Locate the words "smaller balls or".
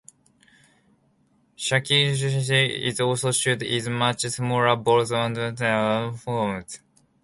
4.21-5.27